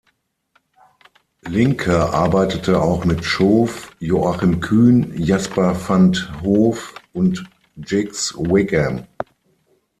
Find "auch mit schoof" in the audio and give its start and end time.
2.81-3.95